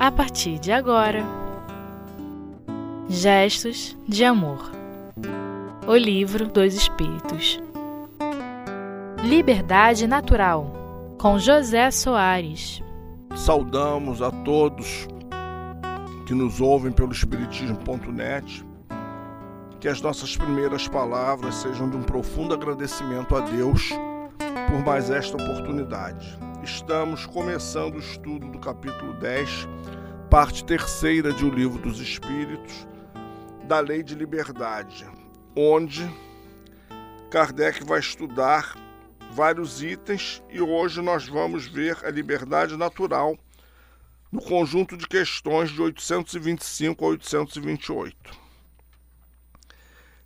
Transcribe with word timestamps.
a 0.00 0.10
partir 0.10 0.58
de 0.58 0.72
agora. 0.72 1.22
Gestos 3.06 3.94
de 4.08 4.24
Amor 4.24 4.70
O 5.86 5.94
Livro 5.94 6.48
dos 6.48 6.72
Espíritos 6.72 7.60
Liberdade 9.22 10.06
Natural 10.06 11.16
com 11.18 11.38
José 11.38 11.90
Soares. 11.90 12.82
Saudamos 13.36 14.22
a 14.22 14.30
todos 14.30 15.06
que 16.26 16.32
nos 16.32 16.62
ouvem 16.62 16.92
pelo 16.92 17.12
Espiritismo.net. 17.12 18.64
Que 19.80 19.88
as 19.88 20.00
nossas 20.00 20.34
primeiras 20.34 20.88
palavras 20.88 21.56
sejam 21.56 21.90
de 21.90 21.98
um 21.98 22.02
profundo 22.02 22.54
agradecimento 22.54 23.36
a 23.36 23.40
Deus 23.40 23.90
por 24.70 24.82
mais 24.82 25.10
esta 25.10 25.36
oportunidade. 25.36 26.38
Estamos 26.62 27.24
começando 27.24 27.94
o 27.94 27.98
estudo 27.98 28.46
do 28.46 28.58
capítulo 28.58 29.14
10, 29.14 29.66
parte 30.28 30.62
terceira 30.62 31.32
de 31.32 31.42
O 31.42 31.48
Livro 31.48 31.78
dos 31.78 31.98
Espíritos, 32.00 32.86
da 33.64 33.80
Lei 33.80 34.02
de 34.02 34.14
Liberdade, 34.14 35.08
onde 35.56 36.06
Kardec 37.30 37.82
vai 37.82 37.98
estudar 37.98 38.76
vários 39.32 39.82
itens 39.82 40.42
e 40.50 40.60
hoje 40.60 41.00
nós 41.00 41.26
vamos 41.26 41.66
ver 41.66 41.96
a 42.04 42.10
liberdade 42.10 42.76
natural 42.76 43.38
no 44.30 44.42
conjunto 44.42 44.98
de 44.98 45.08
questões 45.08 45.70
de 45.70 45.80
825 45.80 47.04
a 47.04 47.08
828. 47.08 48.38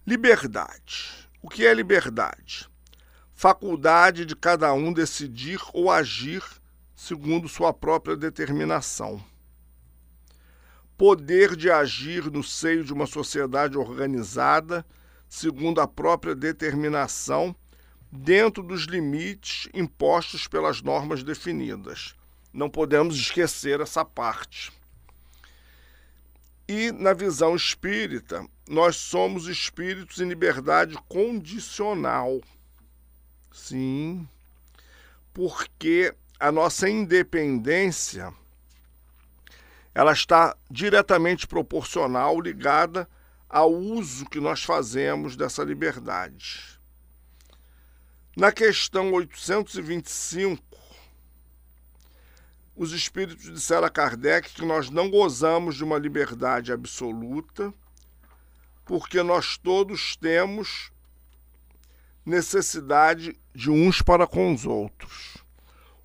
Liberdade. 0.04 1.28
O 1.40 1.48
que 1.48 1.64
é 1.64 1.72
liberdade? 1.72 2.68
Faculdade 3.44 4.24
de 4.24 4.34
cada 4.34 4.72
um 4.72 4.90
decidir 4.90 5.60
ou 5.74 5.90
agir 5.90 6.42
segundo 6.96 7.46
sua 7.46 7.74
própria 7.74 8.16
determinação. 8.16 9.22
Poder 10.96 11.54
de 11.54 11.70
agir 11.70 12.30
no 12.30 12.42
seio 12.42 12.82
de 12.82 12.90
uma 12.90 13.04
sociedade 13.04 13.76
organizada 13.76 14.82
segundo 15.28 15.78
a 15.82 15.86
própria 15.86 16.34
determinação, 16.34 17.54
dentro 18.10 18.62
dos 18.62 18.84
limites 18.84 19.68
impostos 19.74 20.48
pelas 20.48 20.80
normas 20.80 21.22
definidas. 21.22 22.14
Não 22.50 22.70
podemos 22.70 23.14
esquecer 23.14 23.78
essa 23.78 24.06
parte. 24.06 24.72
E 26.66 26.90
na 26.92 27.12
visão 27.12 27.54
espírita, 27.54 28.42
nós 28.66 28.96
somos 28.96 29.48
espíritos 29.48 30.18
em 30.18 30.28
liberdade 30.28 30.96
condicional. 31.06 32.40
Sim, 33.54 34.28
porque 35.32 36.12
a 36.40 36.50
nossa 36.50 36.90
independência 36.90 38.34
ela 39.94 40.12
está 40.12 40.56
diretamente 40.68 41.46
proporcional, 41.46 42.40
ligada 42.40 43.08
ao 43.48 43.72
uso 43.72 44.28
que 44.28 44.40
nós 44.40 44.64
fazemos 44.64 45.36
dessa 45.36 45.62
liberdade. 45.62 46.80
Na 48.36 48.50
questão 48.50 49.12
825, 49.12 50.60
os 52.74 52.90
espíritos 52.90 53.44
disseram 53.44 53.86
a 53.86 53.90
Kardec 53.90 54.52
que 54.52 54.64
nós 54.64 54.90
não 54.90 55.08
gozamos 55.08 55.76
de 55.76 55.84
uma 55.84 55.96
liberdade 55.96 56.72
absoluta, 56.72 57.72
porque 58.84 59.22
nós 59.22 59.56
todos 59.56 60.16
temos 60.16 60.92
necessidade 62.24 63.36
de 63.54 63.70
uns 63.70 64.00
para 64.00 64.26
com 64.26 64.52
os 64.52 64.64
outros. 64.64 65.38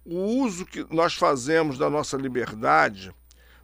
O 0.06 0.18
uso 0.18 0.66
que 0.66 0.86
nós 0.94 1.14
fazemos 1.14 1.78
da 1.78 1.90
nossa 1.90 2.18
liberdade 2.18 3.14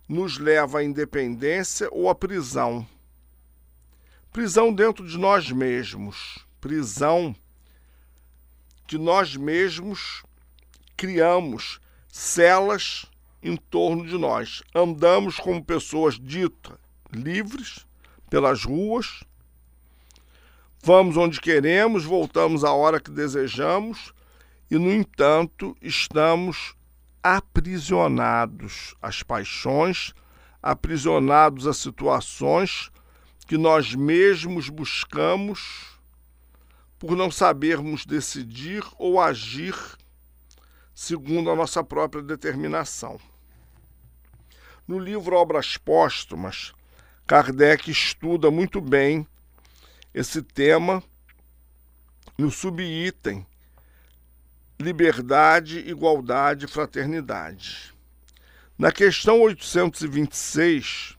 nos 0.08 0.38
leva 0.38 0.80
à 0.80 0.84
independência 0.84 1.90
ou 1.92 2.10
à 2.10 2.16
prisão. 2.16 2.88
Prisão 4.32 4.74
dentro 4.74 5.08
de 5.08 5.18
nós 5.18 5.52
mesmos, 5.52 6.46
prisão 6.62 7.36
que 8.88 8.98
nós 8.98 9.36
mesmos 9.36 10.24
criamos, 10.96 11.80
celas 12.08 13.06
em 13.42 13.56
torno 13.56 14.06
de 14.06 14.18
nós. 14.18 14.62
Andamos 14.74 15.38
como 15.38 15.64
pessoas 15.64 16.20
ditas 16.20 16.78
livres 17.12 17.86
pelas 18.30 18.64
ruas, 18.64 19.24
Vamos 20.88 21.18
onde 21.18 21.42
queremos, 21.42 22.06
voltamos 22.06 22.64
à 22.64 22.72
hora 22.72 23.00
que 23.00 23.10
desejamos 23.10 24.14
e, 24.70 24.78
no 24.78 24.92
entanto, 24.92 25.76
estamos 25.82 26.76
aprisionados 27.24 28.94
às 29.02 29.24
paixões, 29.24 30.14
aprisionados 30.62 31.66
a 31.66 31.74
situações 31.74 32.92
que 33.48 33.58
nós 33.58 33.96
mesmos 33.96 34.70
buscamos 34.70 35.98
por 37.00 37.16
não 37.18 37.32
sabermos 37.32 38.06
decidir 38.06 38.84
ou 39.00 39.20
agir 39.20 39.76
segundo 40.94 41.50
a 41.50 41.56
nossa 41.56 41.84
própria 41.84 42.22
determinação. 42.22 43.20
No 44.88 45.00
livro 45.00 45.36
Obras 45.36 45.78
Póstumas, 45.78 46.74
Kardec 47.26 47.90
estuda 47.90 48.52
muito 48.52 48.80
bem 48.80 49.28
esse 50.16 50.42
tema 50.42 51.04
no 52.38 52.50
subitem 52.50 53.46
liberdade, 54.80 55.80
igualdade 55.80 56.68
fraternidade. 56.68 57.94
Na 58.78 58.94
questão 58.94 59.42
826, 59.42 61.18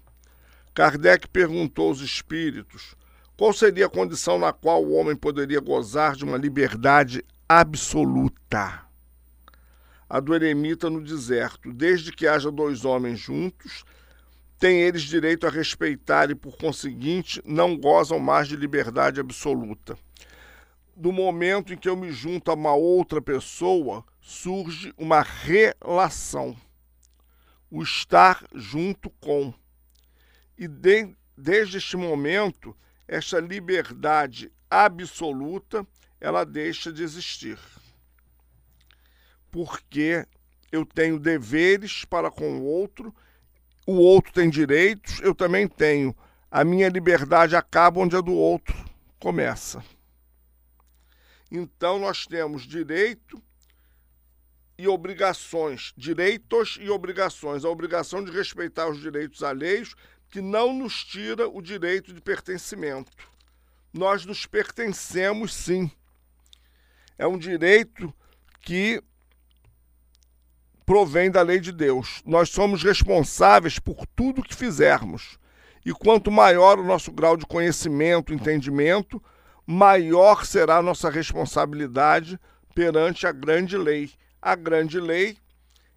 Kardec 0.75 1.29
perguntou 1.29 1.89
aos 1.89 2.01
espíritos 2.01 2.95
qual 3.37 3.53
seria 3.53 3.85
a 3.85 3.91
condição 3.91 4.39
na 4.39 4.51
qual 4.51 4.83
o 4.83 4.93
homem 4.95 5.15
poderia 5.15 5.61
gozar 5.61 6.17
de 6.17 6.25
uma 6.25 6.39
liberdade 6.39 7.23
absoluta. 7.47 8.83
A 10.09 10.21
do 10.21 10.35
eremita 10.35 10.89
no 10.89 11.03
deserto, 11.03 11.71
desde 11.71 12.13
que 12.13 12.27
haja 12.27 12.51
dois 12.51 12.87
homens 12.87 13.19
juntos 13.19 13.85
têm 14.59 14.81
eles 14.81 15.03
direito 15.03 15.47
a 15.47 15.51
respeitar 15.51 16.31
e, 16.31 16.35
por 16.35 16.57
conseguinte, 16.57 17.41
não 17.45 17.77
gozam 17.77 18.19
mais 18.19 18.49
de 18.49 18.57
liberdade 18.57 19.21
absoluta. 19.21 19.99
No 20.97 21.13
momento 21.13 21.73
em 21.73 21.77
que 21.77 21.89
eu 21.89 21.97
me 21.97 22.11
junto 22.11 22.51
a 22.51 22.55
uma 22.55 22.75
outra 22.75 23.21
pessoa, 23.21 24.05
surge 24.21 24.95
uma 24.97 25.21
relação, 25.21 26.57
o 27.71 27.83
estar 27.83 28.43
junto 28.55 29.11
com. 29.21 29.53
E 30.57 30.67
de, 30.67 31.15
desde 31.37 31.77
este 31.77 31.97
momento, 31.97 32.75
esta 33.07 33.39
liberdade 33.39 34.51
absoluta, 34.71 35.87
ela 36.19 36.45
deixa 36.45 36.91
de 36.91 37.03
existir. 37.03 37.59
Porque 39.51 40.27
eu 40.73 40.85
tenho 40.85 41.19
deveres 41.19 42.07
para 42.07 42.31
com 42.31 42.59
o 42.59 42.65
outro 42.65 43.15
o 43.87 43.95
outro 43.95 44.33
tem 44.33 44.51
direitos, 44.51 45.21
eu 45.21 45.35
também 45.35 45.69
tenho. 45.69 46.15
A 46.51 46.65
minha 46.65 46.89
liberdade 46.89 47.55
acaba 47.55 48.01
onde 48.01 48.17
a 48.17 48.21
do 48.21 48.35
outro 48.35 48.75
começa. 49.19 49.83
Então 51.51 51.99
nós 51.99 52.27
temos 52.27 52.63
direito 52.63 53.41
e 54.77 54.89
obrigações, 54.89 55.93
direitos 55.97 56.77
e 56.81 56.91
obrigações. 56.91 57.65
A 57.65 57.71
obrigação 57.71 58.25
de 58.25 58.31
respeitar 58.31 58.89
os 58.89 59.01
direitos 59.01 59.43
alheios, 59.43 59.95
que 60.29 60.41
não 60.41 60.73
nos 60.73 61.05
tira 61.05 61.49
o 61.49 61.63
direito 61.63 62.13
de 62.13 62.21
pertencimento. 62.21 63.11
Nós 63.93 64.27
nos 64.27 64.45
pertencemos 64.45 65.55
sim. 65.55 65.91
É 67.17 67.27
um 67.27 67.39
direito 67.39 68.13
que 68.61 69.03
provém 70.87 71.31
da 71.31 71.43
lei 71.43 71.59
de 71.59 71.73
Deus. 71.73 72.23
Nós 72.25 72.49
somos 72.49 72.85
responsáveis 72.85 73.81
por 73.81 74.07
tudo 74.15 74.43
que 74.43 74.55
fizermos. 74.55 75.37
E 75.85 75.93
quanto 75.93 76.31
maior 76.31 76.79
o 76.79 76.85
nosso 76.85 77.11
grau 77.11 77.37
de 77.37 77.45
conhecimento, 77.45 78.33
entendimento, 78.33 79.23
maior 79.67 80.47
será 80.47 80.77
a 80.77 80.83
nossa 80.83 81.11
responsabilidade 81.11 82.39
perante 82.75 83.27
a 83.27 83.33
grande 83.33 83.77
lei. 83.77 84.13
A 84.41 84.55
grande 84.55 85.01
lei 85.01 85.37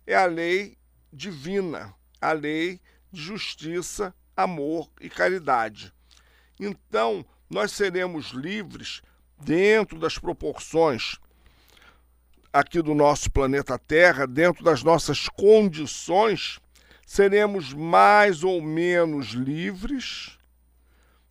é 0.07 0.15
a 0.15 0.25
lei 0.25 0.75
divina, 1.13 1.94
a 2.19 2.31
lei 2.31 2.81
de 3.12 3.21
justiça, 3.21 4.13
amor 4.36 4.89
e 5.00 5.09
caridade. 5.09 5.94
Então, 6.59 7.24
nós 7.50 7.71
seremos 7.71 8.31
livres 8.31 9.01
dentro 9.39 10.00
das 10.00 10.18
proporções 10.18 11.19
aqui 12.51 12.81
do 12.81 12.96
nosso 12.96 13.31
planeta 13.31 13.78
Terra, 13.78 14.25
dentro 14.25 14.63
das 14.63 14.84
nossas 14.84 15.28
condições, 15.30 16.60
seremos 17.06 17.74
mais 17.74 18.44
ou 18.44 18.62
menos 18.62 19.30
livres 19.30 20.38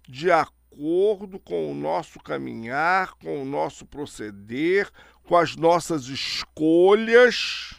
de 0.08 0.30
acordo 0.30 1.38
com 1.38 1.70
o 1.70 1.74
nosso 1.74 2.18
caminhar, 2.20 3.14
com 3.14 3.42
o 3.42 3.44
nosso 3.44 3.84
proceder, 3.84 4.88
com 5.24 5.36
as 5.36 5.56
nossas 5.56 6.04
escolhas, 6.06 7.74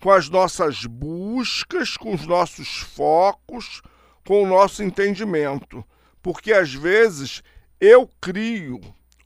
com 0.00 0.10
as 0.10 0.28
nossas 0.28 0.84
buscas, 0.84 1.96
com 1.96 2.14
os 2.14 2.26
nossos 2.26 2.78
focos, 2.78 3.80
com 4.26 4.42
o 4.42 4.46
nosso 4.46 4.82
entendimento. 4.82 5.84
Porque 6.20 6.52
às 6.52 6.74
vezes 6.74 7.42
eu 7.80 8.10
crio 8.20 8.80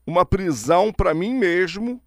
uma 0.06 0.24
prisão 0.24 0.92
para 0.92 1.14
mim 1.14 1.34
mesmo 1.34 2.00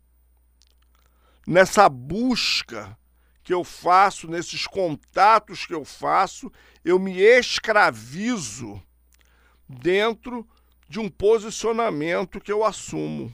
nessa 1.45 1.89
busca 1.89 2.97
que 3.43 3.53
eu 3.53 3.63
faço, 3.63 4.27
nesses 4.27 4.65
contatos 4.65 5.65
que 5.65 5.73
eu 5.73 5.83
faço, 5.83 6.51
eu 6.83 6.97
me 6.97 7.19
escravizo 7.19 8.81
dentro 9.67 10.47
de 10.87 10.99
um 10.99 11.09
posicionamento 11.09 12.39
que 12.39 12.51
eu 12.51 12.63
assumo. 12.63 13.33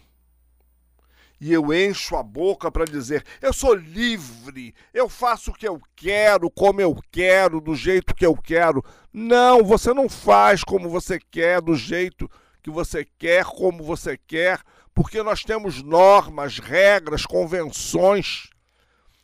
E 1.41 1.53
eu 1.53 1.73
encho 1.73 2.17
a 2.17 2.23
boca 2.23 2.69
para 2.69 2.83
dizer: 2.83 3.23
eu 3.41 3.53
sou 3.53 3.73
livre, 3.73 4.73
eu 4.93 5.07
faço 5.07 5.51
o 5.51 5.53
que 5.53 5.67
eu 5.67 5.81
quero, 5.95 6.49
como 6.49 6.81
eu 6.81 6.99
quero, 7.11 7.61
do 7.61 7.75
jeito 7.75 8.13
que 8.13 8.25
eu 8.25 8.35
quero. 8.35 8.83
Não, 9.13 9.63
você 9.63 9.93
não 9.93 10.09
faz 10.09 10.63
como 10.63 10.89
você 10.89 11.17
quer, 11.17 11.61
do 11.61 11.75
jeito 11.75 12.29
que 12.61 12.69
você 12.69 13.05
quer, 13.17 13.45
como 13.45 13.83
você 13.83 14.17
quer, 14.17 14.61
porque 15.01 15.23
nós 15.23 15.45
temos 15.45 15.81
normas, 15.81 16.59
regras, 16.59 17.25
convenções 17.25 18.49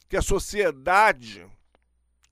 que 0.08 0.16
a 0.16 0.22
sociedade 0.22 1.46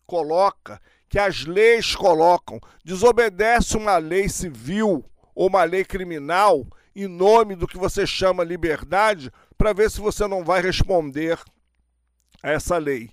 coloca, 0.06 0.82
que 1.10 1.20
as 1.20 1.44
leis 1.44 1.94
colocam. 1.94 2.58
Desobedece 2.86 3.76
uma 3.76 3.98
lei 3.98 4.30
civil 4.30 5.04
ou 5.36 5.50
uma 5.50 5.66
lei 5.66 5.84
criminal 5.84 6.66
em 6.96 7.06
nome 7.06 7.54
do 7.54 7.68
que 7.68 7.78
você 7.78 8.08
chama 8.08 8.46
liberdade, 8.46 9.30
para 9.58 9.74
ver 9.74 9.92
se 9.92 10.00
você 10.00 10.26
não 10.26 10.46
vai 10.46 10.62
responder 10.62 11.38
a 12.42 12.50
essa 12.50 12.78
lei. 12.78 13.10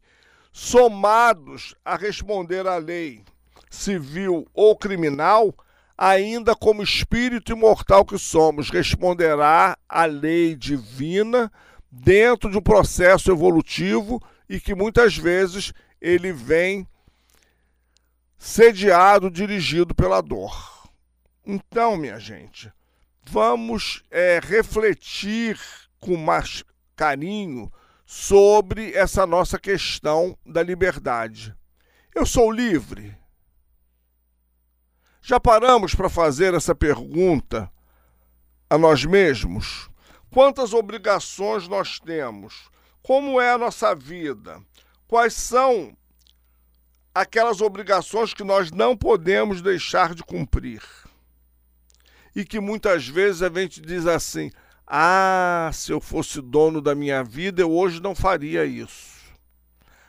Somados 0.53 1.75
a 1.85 1.97
responder 1.97 2.69
à 2.69 2.77
lei 2.77 3.25
civil 3.69 4.47
ou 4.55 4.77
criminal, 4.77 5.53
ainda 6.01 6.57
como 6.57 6.83
espírito 6.83 7.53
imortal 7.53 8.07
que 8.07 8.17
somos, 8.17 8.71
responderá 8.71 9.77
à 9.87 10.07
lei 10.07 10.57
divina 10.57 11.53
dentro 11.93 12.51
de 12.51 12.57
um 12.57 12.63
processo 12.63 13.31
evolutivo 13.31 14.19
e 14.49 14.59
que 14.59 14.75
muitas 14.75 15.15
vezes 15.19 15.75
ele 16.01 16.33
vem 16.33 16.89
sediado, 18.39 19.31
dirigido 19.31 19.95
pela 19.95 20.23
dor. 20.23 20.89
Então, 21.45 21.99
minha 21.99 22.19
gente, 22.19 22.73
vamos 23.23 24.03
é, 24.11 24.41
refletir 24.43 25.61
com 26.01 26.17
mais 26.17 26.65
carinho 26.97 27.71
sobre 28.07 28.95
essa 28.95 29.27
nossa 29.27 29.59
questão 29.59 30.35
da 30.47 30.63
liberdade. 30.63 31.55
Eu 32.15 32.25
sou 32.25 32.51
livre? 32.51 33.15
Já 35.23 35.39
paramos 35.39 35.95
para 35.95 36.09
fazer 36.09 36.55
essa 36.55 36.75
pergunta 36.75 37.71
a 38.69 38.79
nós 38.79 39.05
mesmos? 39.05 39.91
Quantas 40.31 40.73
obrigações 40.73 41.69
nós 41.69 42.01
temos? 42.01 42.71
Como 43.03 43.41
é 43.41 43.53
a 43.53 43.59
nossa 43.59 43.95
vida? 43.95 44.63
Quais 45.07 45.35
são 45.35 45.97
aquelas 47.15 47.61
obrigações 47.61 48.33
que 48.33 48.45
nós 48.45 48.71
não 48.71 48.97
podemos 48.97 49.61
deixar 49.61 50.15
de 50.15 50.23
cumprir? 50.23 50.83
E 52.35 52.45
que 52.45 52.61
muitas 52.61 53.07
vezes 53.07 53.43
a 53.43 53.49
gente 53.51 53.81
diz 53.81 54.07
assim: 54.07 54.51
ah, 54.87 55.71
se 55.73 55.93
eu 55.93 56.01
fosse 56.01 56.41
dono 56.41 56.81
da 56.81 56.95
minha 56.95 57.23
vida, 57.23 57.61
eu 57.61 57.71
hoje 57.71 58.01
não 58.01 58.15
faria 58.15 58.65
isso. 58.65 59.21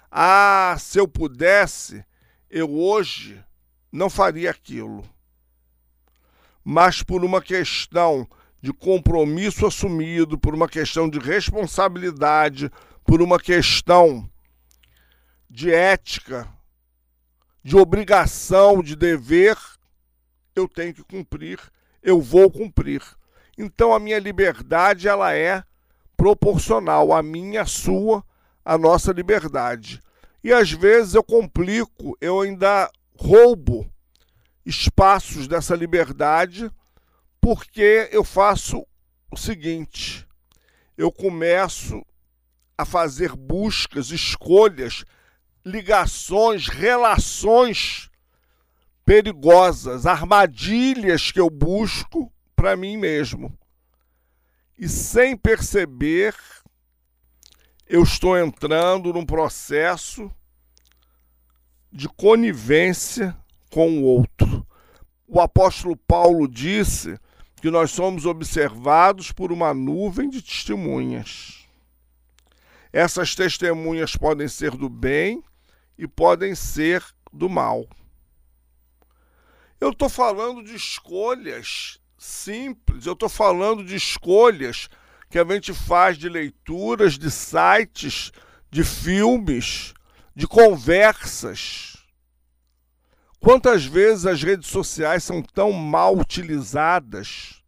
Ah, 0.09 0.75
se 0.79 0.99
eu 0.99 1.07
pudesse, 1.07 2.05
eu 2.49 2.71
hoje 2.71 3.43
não 3.91 4.09
faria 4.09 4.49
aquilo. 4.49 5.03
Mas 6.63 7.03
por 7.03 7.25
uma 7.25 7.41
questão 7.41 8.27
de 8.61 8.71
compromisso 8.71 9.65
assumido, 9.65 10.37
por 10.37 10.53
uma 10.53 10.69
questão 10.69 11.09
de 11.09 11.17
responsabilidade, 11.17 12.71
por 13.03 13.21
uma 13.21 13.39
questão 13.39 14.29
de 15.49 15.73
ética, 15.73 16.47
de 17.63 17.75
obrigação, 17.75 18.81
de 18.81 18.95
dever, 18.95 19.57
eu 20.55 20.67
tenho 20.67 20.93
que 20.93 21.03
cumprir, 21.03 21.59
eu 22.01 22.21
vou 22.21 22.49
cumprir. 22.51 23.01
Então 23.57 23.93
a 23.93 23.99
minha 23.99 24.19
liberdade 24.19 25.07
ela 25.07 25.33
é 25.33 25.63
proporcional 26.15 27.11
à 27.11 27.21
minha, 27.23 27.63
à 27.63 27.65
sua, 27.65 28.23
à 28.63 28.77
nossa 28.77 29.11
liberdade. 29.11 30.01
E 30.43 30.53
às 30.53 30.71
vezes 30.71 31.15
eu 31.15 31.23
complico, 31.23 32.17
eu 32.21 32.41
ainda 32.41 32.89
roubo 33.21 33.87
espaços 34.65 35.47
dessa 35.47 35.75
liberdade 35.75 36.71
porque 37.39 38.09
eu 38.11 38.23
faço 38.23 38.83
o 39.31 39.37
seguinte: 39.37 40.27
eu 40.97 41.11
começo 41.11 42.03
a 42.75 42.83
fazer 42.83 43.35
buscas, 43.35 44.09
escolhas, 44.09 45.05
ligações, 45.63 46.67
relações 46.67 48.09
perigosas, 49.05 50.07
armadilhas 50.07 51.31
que 51.31 51.39
eu 51.39 51.49
busco 51.49 52.33
para 52.55 52.75
mim 52.75 52.97
mesmo. 52.97 53.55
E 54.79 54.89
sem 54.89 55.37
perceber, 55.37 56.35
eu 57.85 58.01
estou 58.01 58.35
entrando 58.35 59.13
num 59.13 59.25
processo 59.25 60.31
de 61.91 62.07
conivência 62.07 63.35
com 63.69 63.99
o 63.99 64.03
outro. 64.03 64.65
O 65.27 65.39
apóstolo 65.39 65.95
Paulo 65.95 66.47
disse 66.47 67.19
que 67.61 67.69
nós 67.69 67.91
somos 67.91 68.25
observados 68.25 69.31
por 69.31 69.51
uma 69.51 69.73
nuvem 69.73 70.29
de 70.29 70.41
testemunhas. 70.41 71.67
Essas 72.91 73.35
testemunhas 73.35 74.15
podem 74.15 74.47
ser 74.47 74.71
do 74.71 74.89
bem 74.89 75.43
e 75.97 76.07
podem 76.07 76.55
ser 76.55 77.03
do 77.31 77.49
mal. 77.49 77.87
Eu 79.79 79.91
estou 79.91 80.09
falando 80.09 80.63
de 80.63 80.75
escolhas 80.75 81.99
simples, 82.17 83.05
eu 83.05 83.13
estou 83.13 83.29
falando 83.29 83.83
de 83.83 83.95
escolhas 83.95 84.89
que 85.29 85.39
a 85.39 85.45
gente 85.45 85.73
faz 85.73 86.17
de 86.17 86.27
leituras, 86.27 87.17
de 87.17 87.31
sites, 87.31 88.31
de 88.69 88.83
filmes, 88.83 89.93
de 90.35 90.47
conversas. 90.47 91.97
Quantas 93.39 93.85
vezes 93.85 94.25
as 94.25 94.41
redes 94.43 94.69
sociais 94.69 95.23
são 95.23 95.41
tão 95.41 95.71
mal 95.71 96.17
utilizadas 96.17 97.61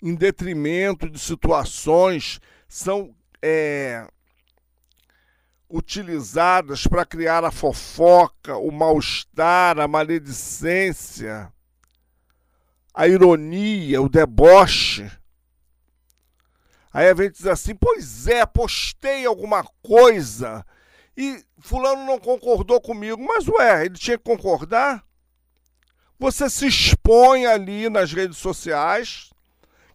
em 0.00 0.14
detrimento 0.14 1.08
de 1.08 1.18
situações, 1.18 2.40
são 2.68 3.14
é, 3.42 4.06
utilizadas 5.68 6.86
para 6.86 7.04
criar 7.04 7.42
a 7.42 7.50
fofoca, 7.50 8.56
o 8.56 8.70
mal-estar, 8.70 9.78
a 9.80 9.88
maledicência, 9.88 11.52
a 12.92 13.08
ironia, 13.08 14.00
o 14.00 14.08
deboche. 14.08 15.10
Aí 16.92 17.08
a 17.08 17.14
gente 17.14 17.32
diz 17.32 17.46
assim: 17.46 17.74
pois 17.74 18.28
é, 18.28 18.46
postei 18.46 19.26
alguma 19.26 19.64
coisa 19.82 20.64
e 21.16 21.44
fulano 21.58 22.04
não 22.04 22.18
concordou 22.18 22.80
comigo. 22.80 23.22
Mas 23.22 23.46
ué, 23.48 23.86
ele 23.86 23.96
tinha 23.96 24.18
que 24.18 24.24
concordar? 24.24 25.04
Você 26.18 26.48
se 26.48 26.66
expõe 26.66 27.46
ali 27.46 27.88
nas 27.88 28.12
redes 28.12 28.38
sociais, 28.38 29.30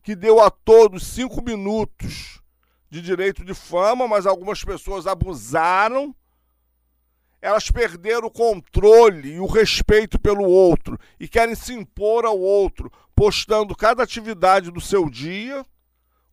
que 0.04 0.16
deu 0.16 0.42
a 0.42 0.50
todos 0.50 1.08
cinco 1.08 1.42
minutos 1.42 2.42
de 2.90 3.02
direito 3.02 3.44
de 3.46 3.54
fama, 3.54 4.08
mas 4.08 4.26
algumas 4.26 4.64
pessoas 4.64 5.08
abusaram. 5.08 6.16
Elas 7.42 7.72
perderam 7.72 8.28
o 8.28 8.32
controle 8.32 9.36
e 9.36 9.40
o 9.40 9.46
respeito 9.46 10.20
pelo 10.20 10.44
outro 10.44 11.00
e 11.20 11.28
querem 11.28 11.56
se 11.56 11.74
impor 11.74 12.26
ao 12.26 12.38
outro, 12.38 12.92
postando 13.16 13.76
cada 13.76 14.04
atividade 14.04 14.72
do 14.72 14.82
seu 14.82 15.10
dia 15.10 15.66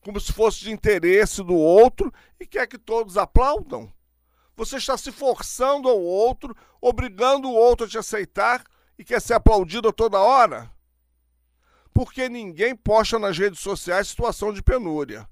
como 0.06 0.20
se 0.20 0.32
fosse 0.32 0.60
de 0.60 0.70
interesse 0.70 1.42
do 1.42 1.56
outro 1.56 2.14
e 2.38 2.46
quer 2.46 2.68
que 2.68 2.78
todos 2.78 3.16
aplaudam. 3.16 3.92
Você 4.56 4.78
está 4.78 4.96
se 4.96 5.12
forçando 5.12 5.86
ao 5.86 6.00
outro, 6.00 6.56
obrigando 6.80 7.48
o 7.48 7.54
outro 7.54 7.86
a 7.86 7.88
te 7.88 7.98
aceitar 7.98 8.64
e 8.98 9.04
quer 9.04 9.20
ser 9.20 9.34
aplaudido 9.34 9.92
toda 9.92 10.18
hora? 10.18 10.70
Porque 11.92 12.28
ninguém 12.28 12.74
posta 12.74 13.18
nas 13.18 13.36
redes 13.36 13.60
sociais 13.60 14.08
situação 14.08 14.52
de 14.52 14.62
penúria. 14.62 15.28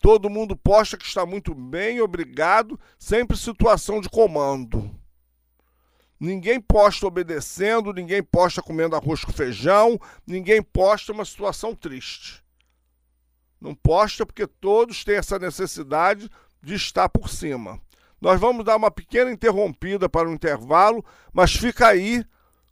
Todo 0.00 0.28
mundo 0.28 0.56
posta 0.56 0.96
que 0.96 1.04
está 1.04 1.24
muito 1.24 1.54
bem, 1.54 2.00
obrigado, 2.00 2.78
sempre 2.98 3.36
situação 3.36 4.00
de 4.00 4.08
comando. 4.08 4.90
Ninguém 6.18 6.60
posta 6.60 7.06
obedecendo, 7.06 7.92
ninguém 7.92 8.22
posta 8.22 8.60
comendo 8.60 8.96
arroz 8.96 9.24
com 9.24 9.32
feijão, 9.32 10.00
ninguém 10.26 10.60
posta 10.60 11.12
uma 11.12 11.24
situação 11.24 11.74
triste. 11.74 12.42
Não 13.60 13.74
posta 13.74 14.26
porque 14.26 14.46
todos 14.46 15.04
têm 15.04 15.16
essa 15.16 15.38
necessidade 15.38 16.28
de 16.60 16.74
estar 16.74 17.08
por 17.08 17.28
cima. 17.28 17.80
Nós 18.22 18.40
vamos 18.40 18.64
dar 18.64 18.76
uma 18.76 18.88
pequena 18.88 19.32
interrompida 19.32 20.08
para 20.08 20.28
o 20.28 20.32
intervalo, 20.32 21.04
mas 21.32 21.56
fica 21.56 21.88
aí, 21.88 22.24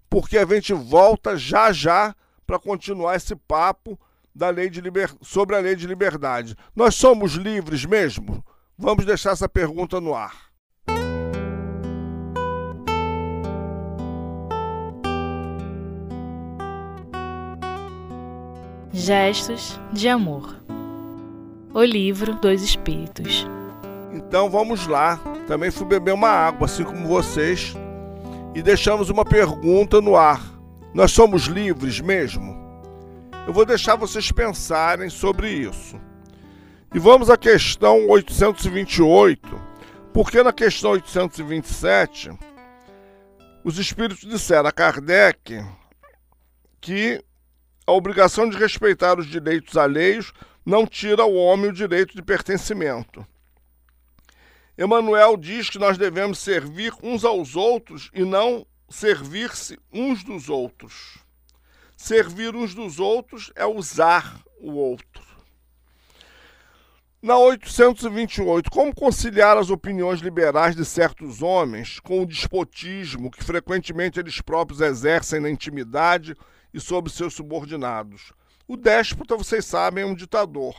porque 0.09 0.38
a 0.38 0.47
gente 0.47 0.73
volta 0.73 1.37
já 1.37 1.73
já 1.73 2.14
para 2.47 2.57
continuar 2.57 3.16
esse 3.16 3.35
papo 3.35 3.99
da 4.33 4.49
lei 4.49 4.71
de 4.71 4.80
liber... 4.80 5.12
sobre 5.21 5.57
a 5.57 5.59
lei 5.59 5.75
de 5.75 5.88
liberdade. 5.88 6.54
Nós 6.75 6.95
somos 6.95 7.33
livres 7.33 7.85
mesmo? 7.85 8.47
Vamos 8.78 9.04
deixar 9.04 9.33
essa 9.33 9.49
pergunta 9.49 10.00
no 10.00 10.14
ar. 10.14 10.50
Gestos 18.92 19.80
de 19.92 20.09
Amor 20.09 20.62
O 21.75 21.83
Livro 21.83 22.35
dos 22.37 22.62
Espíritos 22.62 23.47
Então 24.12 24.50
vamos 24.50 24.86
lá. 24.86 25.18
Também 25.46 25.70
fui 25.70 25.86
beber 25.86 26.14
uma 26.14 26.28
água, 26.28 26.66
assim 26.66 26.84
como 26.84 27.06
vocês, 27.06 27.74
e 28.54 28.62
deixamos 28.62 29.10
uma 29.10 29.24
pergunta 29.24 30.00
no 30.00 30.16
ar. 30.16 30.40
Nós 30.92 31.12
somos 31.12 31.44
livres 31.44 32.00
mesmo? 32.00 32.58
Eu 33.46 33.52
vou 33.52 33.64
deixar 33.64 33.96
vocês 33.96 34.30
pensarem 34.30 35.08
sobre 35.08 35.50
isso. 35.50 36.00
E 36.92 36.98
vamos 36.98 37.30
à 37.30 37.36
questão 37.36 38.08
828, 38.08 39.60
porque 40.12 40.42
na 40.42 40.52
questão 40.52 40.90
827 40.90 42.30
os 43.62 43.78
espíritos 43.78 44.28
disseram 44.28 44.68
a 44.68 44.72
Kardec 44.72 45.64
que 46.80 47.22
a 47.86 47.92
obrigação 47.92 48.48
de 48.48 48.56
respeitar 48.56 49.18
os 49.18 49.26
direitos 49.26 49.76
alheios 49.76 50.32
não 50.64 50.86
tira 50.86 51.22
ao 51.22 51.32
homem 51.32 51.70
o 51.70 51.72
direito 51.72 52.14
de 52.14 52.22
pertencimento. 52.22 53.24
Emmanuel 54.82 55.37
diz 55.37 55.68
que 55.68 55.78
nós 55.78 55.99
devemos 55.99 56.38
servir 56.38 56.94
uns 57.02 57.22
aos 57.22 57.54
outros 57.54 58.10
e 58.14 58.25
não 58.25 58.66
servir-se 58.88 59.78
uns 59.92 60.25
dos 60.25 60.49
outros. 60.49 61.18
Servir 61.94 62.56
uns 62.56 62.75
dos 62.75 62.99
outros 62.99 63.52
é 63.54 63.66
usar 63.66 64.40
o 64.58 64.72
outro. 64.72 65.22
Na 67.20 67.37
828, 67.37 68.70
como 68.70 68.94
conciliar 68.94 69.58
as 69.58 69.68
opiniões 69.68 70.20
liberais 70.20 70.75
de 70.75 70.87
certos 70.87 71.42
homens 71.42 72.00
com 72.00 72.22
o 72.22 72.26
despotismo 72.26 73.30
que 73.30 73.44
frequentemente 73.44 74.18
eles 74.18 74.40
próprios 74.40 74.80
exercem 74.80 75.40
na 75.40 75.50
intimidade 75.50 76.34
e 76.72 76.80
sobre 76.80 77.12
seus 77.12 77.34
subordinados. 77.34 78.32
O 78.66 78.78
déspota, 78.78 79.37
vocês 79.37 79.66
sabem, 79.66 80.04
é 80.04 80.06
um 80.06 80.14
ditador. 80.14 80.75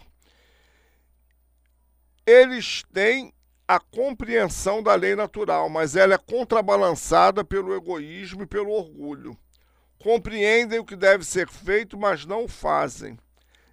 Eles 2.25 2.83
têm 2.91 3.31
a 3.75 3.79
compreensão 3.79 4.81
da 4.81 4.95
lei 4.95 5.15
natural, 5.15 5.69
mas 5.69 5.95
ela 5.95 6.15
é 6.15 6.17
contrabalançada 6.17 7.43
pelo 7.43 7.75
egoísmo 7.75 8.43
e 8.43 8.47
pelo 8.47 8.71
orgulho. 8.71 9.37
Compreendem 9.99 10.79
o 10.79 10.85
que 10.85 10.95
deve 10.95 11.23
ser 11.23 11.47
feito, 11.47 11.97
mas 11.97 12.25
não 12.25 12.45
o 12.45 12.47
fazem. 12.47 13.17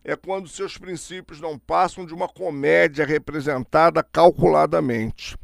É 0.05 0.17
quando 0.17 0.49
seus 0.49 0.77
princípios 0.79 1.41
não 1.41 1.59
passam 1.59 2.07
de 2.07 2.15
uma 2.15 2.29
comédia 2.29 3.05
representada 3.05 4.03
calculadamente. 4.03 5.37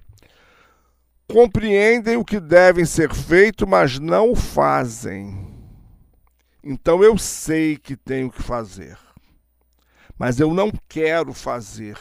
Compreendem 1.29 2.17
o 2.17 2.25
que 2.25 2.39
devem 2.39 2.85
ser 2.85 3.13
feito, 3.13 3.67
mas 3.67 3.99
não 3.99 4.31
o 4.31 4.37
fazem 4.37 5.55
então 6.67 7.05
eu 7.05 7.19
sei 7.19 7.77
que 7.77 7.95
tenho 7.95 8.31
que 8.31 8.43
fazer, 8.43 8.97
mas 10.19 10.41
eu 10.41 10.55
não 10.55 10.73
quero 10.89 11.35
fazer. 11.35 11.99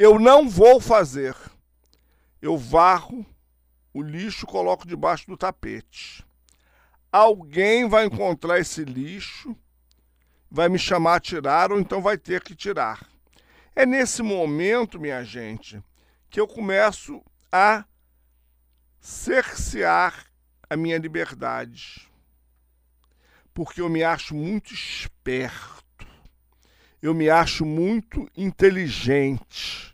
Eu 0.00 0.18
não 0.18 0.48
vou 0.48 0.80
fazer. 0.80 1.36
Eu 2.40 2.56
varro 2.56 3.26
o 3.92 4.00
lixo, 4.00 4.46
coloco 4.46 4.88
debaixo 4.88 5.26
do 5.26 5.36
tapete. 5.36 6.24
Alguém 7.12 7.86
vai 7.86 8.06
encontrar 8.06 8.58
esse 8.58 8.82
lixo, 8.82 9.54
vai 10.50 10.70
me 10.70 10.78
chamar 10.78 11.16
a 11.16 11.20
tirar, 11.20 11.70
ou 11.70 11.78
então 11.78 12.00
vai 12.00 12.16
ter 12.16 12.42
que 12.42 12.54
tirar. 12.54 13.06
É 13.76 13.84
nesse 13.84 14.22
momento, 14.22 14.98
minha 14.98 15.22
gente, 15.22 15.82
que 16.30 16.40
eu 16.40 16.48
começo 16.48 17.22
a 17.52 17.84
cercear 18.98 20.24
a 20.70 20.78
minha 20.78 20.96
liberdade 20.96 22.08
porque 23.52 23.82
eu 23.82 23.90
me 23.90 24.02
acho 24.02 24.34
muito 24.34 24.72
esperto, 24.72 26.06
eu 27.02 27.12
me 27.12 27.28
acho 27.28 27.66
muito 27.66 28.26
inteligente. 28.34 29.89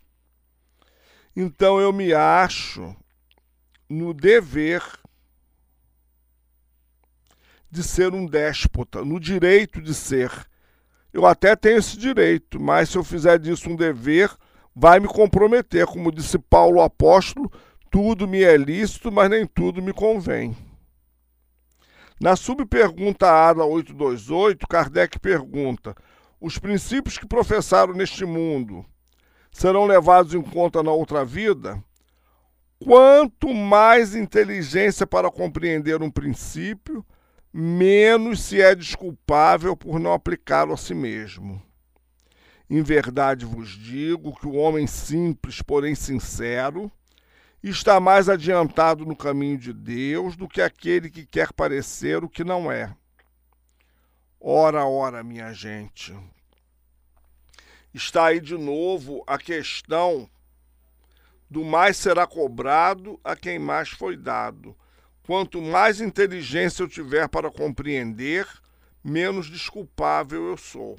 Então 1.36 1.78
eu 1.78 1.92
me 1.92 2.14
acho 2.14 2.96
no 3.90 4.14
dever 4.14 4.82
de 7.70 7.82
ser 7.82 8.14
um 8.14 8.24
déspota, 8.24 9.04
no 9.04 9.20
direito 9.20 9.82
de 9.82 9.92
ser. 9.92 10.30
Eu 11.12 11.26
até 11.26 11.54
tenho 11.54 11.76
esse 11.76 11.98
direito, 11.98 12.58
mas 12.58 12.88
se 12.88 12.96
eu 12.96 13.04
fizer 13.04 13.38
disso 13.38 13.68
um 13.68 13.76
dever, 13.76 14.34
vai 14.74 14.98
me 14.98 15.06
comprometer. 15.06 15.84
Como 15.84 16.10
disse 16.10 16.38
Paulo 16.38 16.80
apóstolo, 16.80 17.52
tudo 17.90 18.26
me 18.26 18.42
é 18.42 18.56
lícito, 18.56 19.12
mas 19.12 19.28
nem 19.28 19.46
tudo 19.46 19.82
me 19.82 19.92
convém. 19.92 20.56
Na 22.18 22.34
subpergunta 22.34 23.30
A 23.30 23.52
da 23.52 23.64
828, 23.66 24.66
Kardec 24.66 25.18
pergunta: 25.18 25.94
os 26.40 26.56
princípios 26.56 27.18
que 27.18 27.26
professaram 27.26 27.92
neste 27.92 28.24
mundo 28.24 28.86
serão 29.56 29.86
levados 29.86 30.34
em 30.34 30.42
conta 30.42 30.82
na 30.82 30.92
outra 30.92 31.24
vida? 31.24 31.82
Quanto 32.78 33.54
mais 33.54 34.14
inteligência 34.14 35.06
para 35.06 35.30
compreender 35.30 36.02
um 36.02 36.10
princípio, 36.10 37.02
menos 37.50 38.42
se 38.42 38.60
é 38.60 38.74
desculpável 38.74 39.74
por 39.74 39.98
não 39.98 40.12
aplicá-lo 40.12 40.74
a 40.74 40.76
si 40.76 40.92
mesmo. 40.92 41.62
Em 42.68 42.82
verdade 42.82 43.46
vos 43.46 43.70
digo 43.70 44.38
que 44.38 44.46
o 44.46 44.56
homem 44.56 44.86
simples, 44.86 45.62
porém 45.62 45.94
sincero, 45.94 46.92
está 47.62 47.98
mais 47.98 48.28
adiantado 48.28 49.06
no 49.06 49.16
caminho 49.16 49.56
de 49.56 49.72
Deus 49.72 50.36
do 50.36 50.46
que 50.46 50.60
aquele 50.60 51.08
que 51.08 51.24
quer 51.24 51.50
parecer 51.50 52.22
o 52.22 52.28
que 52.28 52.44
não 52.44 52.70
é. 52.70 52.94
Ora, 54.38 54.84
ora, 54.84 55.24
minha 55.24 55.50
gente. 55.54 56.14
Está 57.96 58.26
aí 58.26 58.40
de 58.40 58.58
novo 58.58 59.24
a 59.26 59.38
questão 59.38 60.28
do 61.48 61.64
mais 61.64 61.96
será 61.96 62.26
cobrado 62.26 63.18
a 63.24 63.34
quem 63.34 63.58
mais 63.58 63.88
foi 63.88 64.18
dado. 64.18 64.76
Quanto 65.22 65.62
mais 65.62 65.98
inteligência 65.98 66.82
eu 66.82 66.88
tiver 66.88 67.26
para 67.26 67.50
compreender, 67.50 68.46
menos 69.02 69.48
desculpável 69.48 70.44
eu 70.48 70.58
sou. 70.58 70.98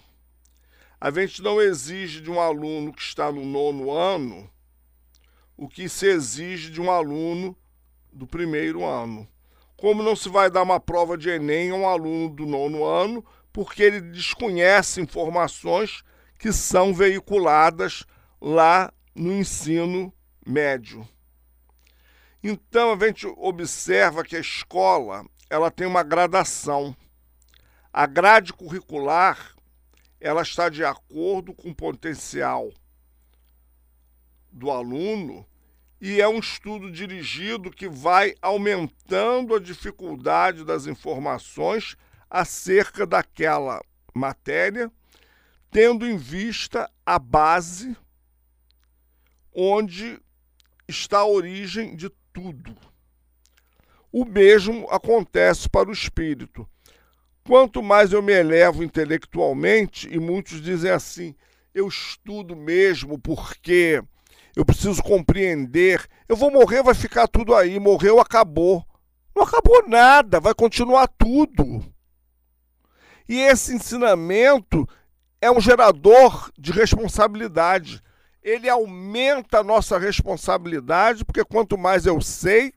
A 1.00 1.12
gente 1.12 1.39
não 1.44 1.62
exige 1.62 2.20
de 2.20 2.32
um 2.32 2.42
aluno 2.42 2.92
que 2.92 3.04
está 3.04 3.32
no 3.32 3.46
nono 3.46 3.92
ano 3.92 4.50
o 5.56 5.68
que 5.68 5.88
se 5.88 6.08
exige 6.08 6.72
de 6.72 6.82
um 6.82 6.89
aluno 6.89 7.56
do 8.12 8.25
primeiro 8.25 8.84
ano. 8.84 9.27
Como 9.75 10.01
não 10.01 10.16
se 10.16 10.30
vai 10.30 10.50
dar 10.50 10.63
uma 10.63 10.80
prova 10.80 11.16
de 11.16 11.30
Enem 11.30 11.70
a 11.70 11.75
um 11.75 11.88
aluno 11.88 12.27
do 12.27 12.48
nono 12.48 12.84
ano, 12.84 13.24
porque 13.54 13.84
ele 13.84 14.01
desconhece 14.01 15.00
informações 15.00 16.04
que 16.38 16.51
são 16.53 16.94
veiculadas 16.94 18.03
lá 18.39 18.94
no 19.15 19.34
ensino 19.34 20.13
médio. 20.46 21.08
Então 22.44 22.94
a 22.94 23.06
gente 23.06 23.25
observa 23.25 24.24
que 24.24 24.36
a 24.36 24.39
escola 24.39 25.25
ela 25.50 25.72
tem 25.72 25.88
uma 25.88 26.03
gradação. 26.03 26.96
A 27.91 28.06
grade 28.06 28.53
curricular 28.53 29.56
ela 30.20 30.41
está 30.41 30.70
de 30.70 30.84
acordo 30.84 31.53
com 31.53 31.70
o 31.70 31.75
potencial 31.75 32.72
do 34.51 34.72
aluno 34.72 35.46
e 36.00 36.22
é 36.22 36.27
um 36.27 36.39
estudo 36.39 36.91
dirigido 36.91 37.72
que 37.72 37.89
vai 37.89 38.36
aumentando 38.41 39.56
a 39.56 39.60
dificuldade 39.60 40.63
das 40.63 40.86
informações 40.86 41.98
acerca 42.29 43.06
daquela 43.06 43.82
matéria, 44.13 44.91
tendo 45.72 46.06
em 46.06 46.18
vista 46.18 46.90
a 47.06 47.20
base 47.20 47.96
onde 49.54 50.20
está 50.88 51.20
a 51.20 51.28
origem 51.28 51.96
de 51.96 52.10
tudo. 52.32 52.76
O 54.12 54.24
mesmo 54.24 54.88
acontece 54.90 55.70
para 55.70 55.90
o 55.90 55.94
espírito. 55.94 56.68
Quanto 57.44 57.82
mais 57.82 58.12
eu 58.12 58.22
me 58.22 58.34
elevo 58.34 58.84
intelectualmente, 58.84 60.08
e 60.14 60.20
muitos 60.20 60.62
dizem 60.62 60.92
assim, 60.92 61.36
eu 61.74 61.88
estudo 61.88 62.56
mesmo 62.56 63.20
porque 63.20 64.04
eu 64.56 64.66
preciso 64.66 65.04
compreender. 65.04 66.08
Eu 66.28 66.36
vou 66.36 66.52
morrer, 66.52 66.82
vai 66.82 66.96
ficar 66.96 67.28
tudo 67.28 67.54
aí. 67.54 67.80
Morreu, 67.80 68.20
acabou. 68.20 68.84
Não 69.36 69.44
acabou 69.44 69.88
nada, 69.88 70.40
vai 70.40 70.56
continuar 70.56 71.08
tudo. 71.08 71.86
E 73.30 73.40
esse 73.40 73.76
ensinamento 73.76 74.88
é 75.41 75.51
um 75.51 75.62
gerador 75.62 76.51
de 76.58 76.72
responsabilidade. 76.72 78.01
ele 78.41 78.70
aumenta 78.70 79.60
a 79.60 79.63
nossa 79.63 79.98
responsabilidade, 79.98 81.25
porque 81.25 81.44
quanto 81.44 81.77
mais 81.77 82.06
eu 82.06 82.22
sei, 82.22 82.74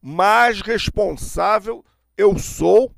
mais 0.00 0.62
responsável 0.62 1.84
eu 2.16 2.38
sou 2.38 2.90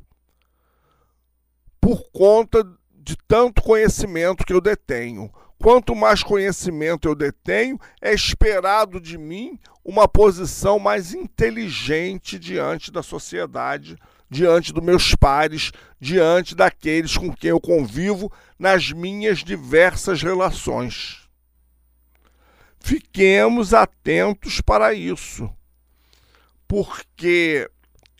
por 1.81 2.09
conta 2.12 2.64
de 2.90 3.16
tanto 3.28 3.62
conhecimento 3.62 4.45
que 4.45 4.52
eu 4.52 4.61
detenho. 4.61 5.31
Quanto 5.59 5.95
mais 5.95 6.23
conhecimento 6.23 7.09
eu 7.09 7.14
detenho, 7.14 7.78
é 8.00 8.14
esperado 8.14 9.00
de 9.00 9.19
mim 9.19 9.59
uma 9.85 10.07
posição 10.07 10.78
mais 10.78 11.12
inteligente 11.12 12.38
diante 12.38 12.90
da 12.90 13.02
sociedade, 13.02 13.97
diante 14.35 14.73
dos 14.73 14.83
meus 14.83 15.14
pares, 15.14 15.71
diante 16.00 16.57
daqueles 16.57 17.17
com 17.17 17.33
quem 17.33 17.50
eu 17.50 17.61
convivo 17.61 18.33
nas 18.59 18.91
minhas 18.91 19.45
diversas 19.45 20.23
relações. 20.23 21.29
Fiquemos 22.81 23.73
atentos 23.73 24.61
para 24.61 24.93
isso, 24.93 25.49
porque 26.67 27.71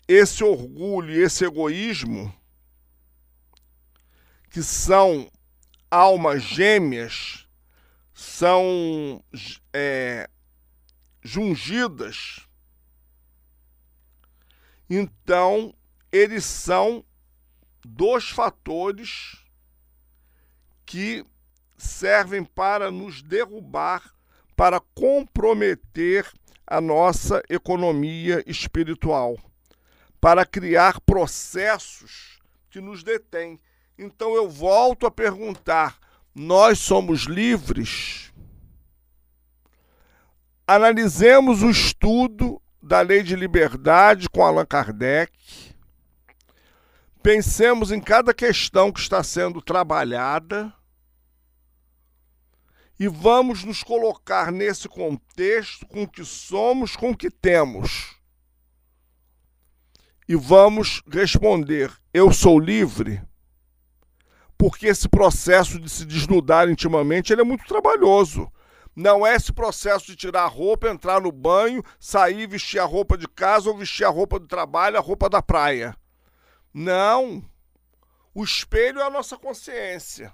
esse 0.07 0.41
orgulho 0.41 1.11
e 1.11 1.21
esse 1.21 1.43
egoísmo, 1.43 2.33
que 4.49 4.63
são 4.63 5.29
almas 5.91 6.41
gêmeas, 6.41 7.45
são 8.13 9.21
é, 9.73 10.29
jungidas, 11.21 12.47
então 14.89 15.75
eles 16.15 16.45
são 16.45 17.03
dois 17.85 18.29
fatores 18.29 19.43
que 20.85 21.25
servem 21.77 22.43
para 22.45 22.89
nos 22.89 23.21
derrubar, 23.21 24.13
para 24.55 24.79
comprometer 24.79 26.25
a 26.65 26.79
nossa 26.79 27.43
economia 27.49 28.41
espiritual, 28.47 29.37
para 30.21 30.45
criar 30.45 31.01
processos 31.01 32.39
que 32.69 32.79
nos 32.79 33.03
detêm. 33.03 33.59
Então 33.97 34.35
eu 34.35 34.49
volto 34.49 35.05
a 35.05 35.11
perguntar: 35.11 35.99
nós 36.33 36.79
somos 36.79 37.23
livres? 37.23 38.31
Analisemos 40.65 41.61
o 41.61 41.69
estudo 41.69 42.61
da 42.81 43.01
lei 43.01 43.21
de 43.21 43.35
liberdade 43.35 44.29
com 44.29 44.41
Allan 44.41 44.65
Kardec. 44.65 45.74
Pensemos 47.25 47.91
em 47.91 47.99
cada 47.99 48.35
questão 48.35 48.91
que 48.91 48.99
está 48.99 49.23
sendo 49.23 49.59
trabalhada 49.59 50.71
e 52.99 53.07
vamos 53.07 53.63
nos 53.63 53.81
colocar 53.81 54.51
nesse 54.51 54.87
contexto 54.87 55.87
com 55.87 56.03
o 56.03 56.07
que 56.07 56.23
somos, 56.23 56.95
com 56.95 57.09
o 57.09 57.17
que 57.17 57.31
temos. 57.31 58.15
E 60.29 60.35
vamos 60.35 61.01
responder: 61.11 61.91
eu 62.13 62.31
sou 62.31 62.59
livre? 62.59 63.19
Porque 64.55 64.85
esse 64.85 65.09
processo 65.09 65.79
de 65.79 65.89
se 65.89 66.05
desnudar 66.05 66.69
intimamente 66.69 67.33
ele 67.33 67.41
é 67.41 67.43
muito 67.43 67.65
trabalhoso. 67.65 68.47
Não 68.95 69.25
é 69.25 69.33
esse 69.33 69.51
processo 69.51 70.05
de 70.05 70.15
tirar 70.15 70.43
a 70.43 70.47
roupa, 70.47 70.89
entrar 70.89 71.19
no 71.19 71.31
banho, 71.31 71.83
sair, 71.99 72.47
vestir 72.47 72.77
a 72.77 72.85
roupa 72.85 73.17
de 73.17 73.27
casa 73.27 73.67
ou 73.67 73.75
vestir 73.75 74.03
a 74.03 74.09
roupa 74.09 74.39
do 74.39 74.45
trabalho, 74.45 74.97
a 74.97 75.01
roupa 75.01 75.27
da 75.27 75.41
praia. 75.41 75.97
Não. 76.77 77.41
O 78.33 78.43
espelho 78.43 78.99
é 78.99 79.03
a 79.03 79.09
nossa 79.09 79.37
consciência. 79.37 80.33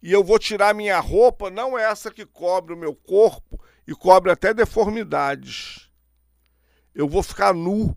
E 0.00 0.12
eu 0.12 0.22
vou 0.22 0.38
tirar 0.38 0.72
minha 0.72 1.00
roupa, 1.00 1.50
não 1.50 1.76
é 1.76 1.82
essa 1.82 2.12
que 2.12 2.24
cobre 2.24 2.72
o 2.72 2.76
meu 2.76 2.94
corpo 2.94 3.60
e 3.86 3.92
cobre 3.92 4.30
até 4.30 4.54
deformidades. 4.54 5.90
Eu 6.94 7.08
vou 7.08 7.22
ficar 7.24 7.52
nu 7.52 7.96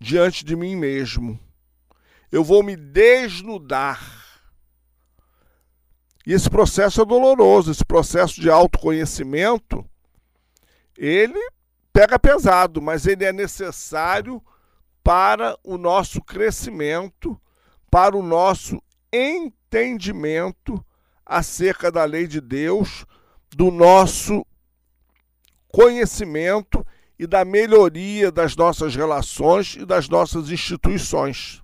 diante 0.00 0.44
de 0.44 0.56
mim 0.56 0.74
mesmo. 0.74 1.38
Eu 2.32 2.42
vou 2.42 2.62
me 2.64 2.74
desnudar 2.74 4.22
e 6.26 6.32
esse 6.32 6.48
processo 6.48 7.02
é 7.02 7.04
doloroso, 7.04 7.70
esse 7.70 7.84
processo 7.84 8.40
de 8.40 8.48
autoconhecimento, 8.48 9.84
ele 10.96 11.38
pega 11.92 12.18
pesado, 12.18 12.80
mas 12.80 13.06
ele 13.06 13.24
é 13.24 13.32
necessário 13.32 14.42
para 15.02 15.58
o 15.64 15.76
nosso 15.76 16.20
crescimento, 16.20 17.40
para 17.90 18.16
o 18.16 18.22
nosso 18.22 18.82
entendimento 19.12 20.84
acerca 21.26 21.90
da 21.90 22.04
lei 22.04 22.26
de 22.26 22.40
Deus, 22.40 23.04
do 23.54 23.70
nosso 23.70 24.46
conhecimento 25.68 26.84
e 27.18 27.26
da 27.26 27.44
melhoria 27.44 28.30
das 28.30 28.56
nossas 28.56 28.94
relações 28.94 29.76
e 29.76 29.84
das 29.84 30.08
nossas 30.08 30.50
instituições. 30.50 31.62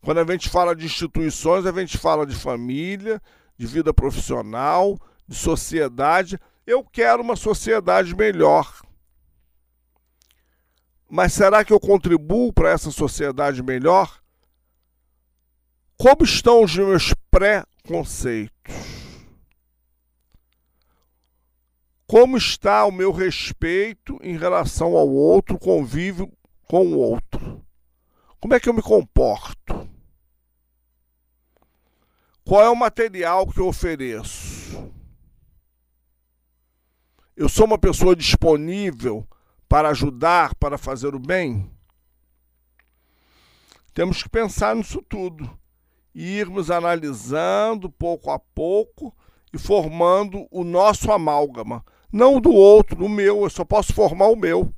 Quando 0.00 0.20
a 0.20 0.32
gente 0.32 0.50
fala 0.50 0.76
de 0.76 0.84
instituições, 0.84 1.64
a 1.64 1.72
gente 1.72 1.96
fala 1.96 2.26
de 2.26 2.34
família, 2.34 3.22
de 3.56 3.66
vida 3.66 3.92
profissional, 3.94 4.98
de 5.26 5.34
sociedade. 5.34 6.38
Eu 6.66 6.84
quero 6.84 7.22
uma 7.22 7.36
sociedade 7.36 8.14
melhor. 8.14 8.82
Mas 11.08 11.32
será 11.32 11.64
que 11.64 11.72
eu 11.72 11.80
contribuo 11.80 12.52
para 12.52 12.70
essa 12.70 12.90
sociedade 12.90 13.62
melhor? 13.62 14.20
Como 15.96 16.24
estão 16.24 16.62
os 16.62 16.76
meus 16.76 17.14
pré-conceitos? 17.30 18.74
Como 22.06 22.36
está 22.36 22.84
o 22.84 22.92
meu 22.92 23.12
respeito 23.12 24.18
em 24.22 24.36
relação 24.36 24.96
ao 24.96 25.08
outro, 25.08 25.58
convívio 25.58 26.30
com 26.66 26.86
o 26.86 26.98
outro? 26.98 27.64
Como 28.40 28.54
é 28.54 28.60
que 28.60 28.68
eu 28.68 28.74
me 28.74 28.82
comporto? 28.82 29.88
Qual 32.44 32.62
é 32.62 32.68
o 32.68 32.76
material 32.76 33.46
que 33.46 33.58
eu 33.58 33.66
ofereço? 33.66 34.92
Eu 37.34 37.48
sou 37.48 37.64
uma 37.64 37.78
pessoa 37.78 38.14
disponível 38.14 39.26
para 39.74 39.88
ajudar, 39.88 40.54
para 40.54 40.78
fazer 40.78 41.16
o 41.16 41.18
bem? 41.18 41.68
Temos 43.92 44.22
que 44.22 44.28
pensar 44.28 44.76
nisso 44.76 45.02
tudo 45.02 45.50
e 46.14 46.38
irmos 46.38 46.70
analisando 46.70 47.90
pouco 47.90 48.30
a 48.30 48.38
pouco 48.38 49.12
e 49.52 49.58
formando 49.58 50.46
o 50.48 50.62
nosso 50.62 51.10
amálgama. 51.10 51.84
Não 52.12 52.40
do 52.40 52.52
outro, 52.52 53.04
o 53.04 53.08
meu, 53.08 53.42
eu 53.42 53.50
só 53.50 53.64
posso 53.64 53.92
formar 53.92 54.28
o 54.28 54.36
meu. 54.36 54.72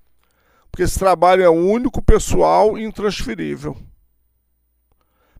Porque 0.70 0.84
esse 0.84 0.98
trabalho 0.98 1.42
é 1.42 1.50
único, 1.50 2.00
pessoal 2.00 2.78
e 2.78 2.82
intransferível. 2.82 3.76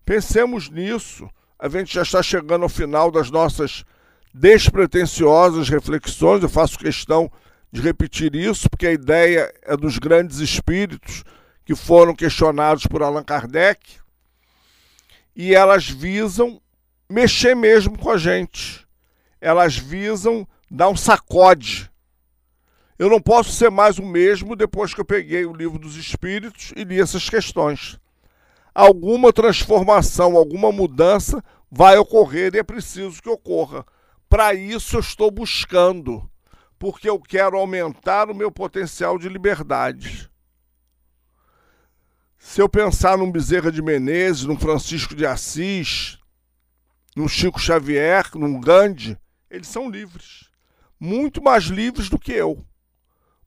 Pensemos 0.04 0.68
nisso 0.68 1.30
a 1.58 1.66
gente 1.66 1.94
já 1.94 2.02
está 2.02 2.22
chegando 2.22 2.64
ao 2.64 2.68
final 2.68 3.10
das 3.10 3.30
nossas 3.30 3.86
despretensiosas 4.34 5.70
reflexões. 5.70 6.42
Eu 6.42 6.48
faço 6.50 6.78
questão 6.78 7.32
de 7.70 7.80
repetir 7.80 8.34
isso, 8.34 8.68
porque 8.70 8.86
a 8.86 8.92
ideia 8.92 9.52
é 9.62 9.76
dos 9.76 9.98
grandes 9.98 10.38
espíritos 10.38 11.24
que 11.64 11.74
foram 11.74 12.14
questionados 12.14 12.86
por 12.86 13.02
Allan 13.02 13.24
Kardec 13.24 13.98
e 15.34 15.54
elas 15.54 15.88
visam 15.88 16.60
mexer 17.08 17.54
mesmo 17.54 17.98
com 17.98 18.10
a 18.10 18.16
gente. 18.16 18.86
Elas 19.40 19.76
visam 19.76 20.46
dar 20.70 20.88
um 20.88 20.96
sacode. 20.96 21.90
Eu 22.98 23.10
não 23.10 23.20
posso 23.20 23.52
ser 23.52 23.70
mais 23.70 23.98
o 23.98 24.06
mesmo 24.06 24.56
depois 24.56 24.94
que 24.94 25.00
eu 25.00 25.04
peguei 25.04 25.44
o 25.44 25.52
livro 25.52 25.78
dos 25.78 25.96
Espíritos 25.96 26.72
e 26.74 26.84
li 26.84 27.00
essas 27.00 27.28
questões 27.28 27.98
alguma 28.76 29.32
transformação, 29.32 30.36
alguma 30.36 30.70
mudança 30.70 31.42
vai 31.70 31.96
ocorrer 31.96 32.54
e 32.54 32.58
é 32.58 32.62
preciso 32.62 33.22
que 33.22 33.28
ocorra. 33.28 33.86
Para 34.28 34.52
isso 34.52 34.96
eu 34.96 35.00
estou 35.00 35.30
buscando, 35.30 36.28
porque 36.78 37.08
eu 37.08 37.18
quero 37.18 37.56
aumentar 37.56 38.30
o 38.30 38.34
meu 38.34 38.50
potencial 38.50 39.18
de 39.18 39.28
liberdade. 39.28 40.30
Se 42.38 42.60
eu 42.60 42.68
pensar 42.68 43.18
num 43.18 43.30
Bezerra 43.30 43.72
de 43.72 43.82
Menezes, 43.82 44.44
num 44.44 44.58
Francisco 44.58 45.14
de 45.14 45.26
Assis, 45.26 46.18
num 47.14 47.26
Chico 47.26 47.58
Xavier, 47.58 48.30
num 48.34 48.60
Gandhi, 48.60 49.18
eles 49.50 49.68
são 49.68 49.90
livres. 49.90 50.50
Muito 51.00 51.42
mais 51.42 51.64
livres 51.64 52.08
do 52.08 52.18
que 52.18 52.32
eu. 52.32 52.64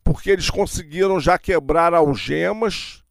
Porque 0.04 0.30
eles 0.30 0.50
conseguiram 0.50 1.20
já 1.20 1.38
quebrar 1.38 1.94
algemas 1.94 3.04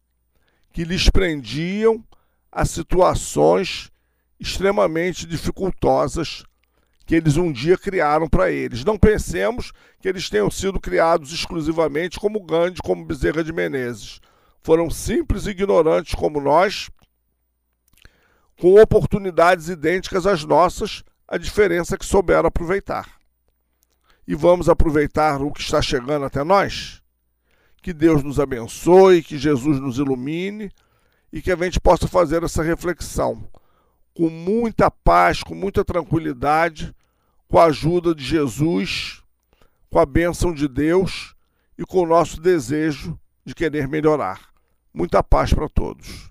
que 0.71 0.83
lhes 0.83 1.09
prendiam 1.09 2.03
a 2.51 2.65
situações 2.65 3.89
extremamente 4.39 5.25
dificultosas 5.25 6.43
que 7.09 7.15
eles 7.15 7.37
um 7.37 7.51
dia 7.51 7.75
criaram 7.75 8.29
para 8.29 8.51
eles. 8.51 8.85
Não 8.85 8.95
pensemos 8.95 9.71
que 9.99 10.07
eles 10.07 10.29
tenham 10.29 10.51
sido 10.51 10.79
criados 10.79 11.33
exclusivamente 11.33 12.19
como 12.19 12.39
Gandhi, 12.39 12.83
como 12.83 13.03
Bezerra 13.03 13.43
de 13.43 13.51
Menezes. 13.51 14.21
Foram 14.61 14.91
simples 14.91 15.47
ignorantes 15.47 16.13
como 16.13 16.39
nós, 16.39 16.87
com 18.61 18.79
oportunidades 18.79 19.69
idênticas 19.69 20.27
às 20.27 20.45
nossas 20.45 21.01
A 21.27 21.35
diferença 21.35 21.95
é 21.95 21.97
que 21.97 22.05
souberam 22.05 22.47
aproveitar. 22.47 23.09
E 24.27 24.35
vamos 24.35 24.69
aproveitar 24.69 25.41
o 25.41 25.51
que 25.51 25.61
está 25.61 25.81
chegando 25.81 26.25
até 26.25 26.43
nós? 26.43 27.01
Que 27.81 27.91
Deus 27.91 28.21
nos 28.21 28.39
abençoe, 28.39 29.23
que 29.23 29.39
Jesus 29.39 29.79
nos 29.79 29.97
ilumine 29.97 30.69
e 31.33 31.41
que 31.41 31.51
a 31.51 31.55
gente 31.55 31.79
possa 31.79 32.07
fazer 32.07 32.43
essa 32.43 32.61
reflexão 32.61 33.49
com 34.13 34.29
muita 34.29 34.91
paz, 34.91 35.41
com 35.41 35.55
muita 35.55 35.83
tranquilidade, 35.85 36.93
com 37.49 37.57
a 37.57 37.65
ajuda 37.65 38.13
de 38.13 38.23
Jesus, 38.23 39.23
com 39.89 39.99
a 39.99 40.05
bênção 40.05 40.53
de 40.53 40.67
Deus 40.67 41.35
e 41.77 41.83
com 41.83 42.03
o 42.03 42.07
nosso 42.07 42.39
desejo 42.39 43.19
de 43.43 43.55
querer 43.55 43.87
melhorar. 43.87 44.49
Muita 44.93 45.23
paz 45.23 45.51
para 45.51 45.67
todos. 45.67 46.28